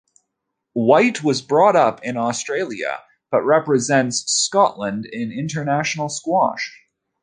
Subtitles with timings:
[0.73, 6.81] White was brought up in Australia, but represents Scotland in international squash.